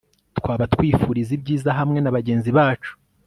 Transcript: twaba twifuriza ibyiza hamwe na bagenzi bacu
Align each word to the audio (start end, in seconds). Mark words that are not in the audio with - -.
twaba 0.37 0.63
twifuriza 0.73 1.31
ibyiza 1.37 1.69
hamwe 1.79 1.99
na 2.01 2.13
bagenzi 2.17 2.49
bacu 2.57 2.91